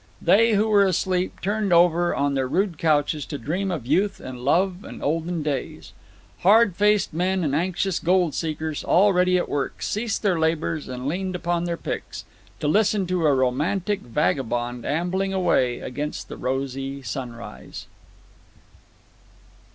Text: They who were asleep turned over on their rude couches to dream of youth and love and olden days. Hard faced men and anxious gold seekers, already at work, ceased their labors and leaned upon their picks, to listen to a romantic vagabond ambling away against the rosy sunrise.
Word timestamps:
They 0.19 0.53
who 0.55 0.67
were 0.67 0.83
asleep 0.87 1.41
turned 1.41 1.71
over 1.71 2.15
on 2.15 2.33
their 2.33 2.47
rude 2.47 2.79
couches 2.79 3.23
to 3.27 3.37
dream 3.37 3.69
of 3.69 3.85
youth 3.85 4.19
and 4.19 4.39
love 4.43 4.83
and 4.83 5.03
olden 5.03 5.43
days. 5.43 5.93
Hard 6.39 6.75
faced 6.75 7.13
men 7.13 7.43
and 7.43 7.53
anxious 7.55 7.99
gold 7.99 8.33
seekers, 8.33 8.83
already 8.83 9.37
at 9.37 9.47
work, 9.47 9.83
ceased 9.83 10.23
their 10.23 10.39
labors 10.39 10.87
and 10.87 11.07
leaned 11.07 11.35
upon 11.35 11.65
their 11.65 11.77
picks, 11.77 12.25
to 12.59 12.67
listen 12.67 13.05
to 13.05 13.27
a 13.27 13.35
romantic 13.35 13.99
vagabond 13.99 14.87
ambling 14.87 15.33
away 15.33 15.81
against 15.81 16.29
the 16.29 16.35
rosy 16.37 17.03
sunrise. 17.03 17.85